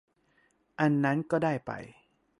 [0.79, 1.71] อันนั้นก็ได้ไป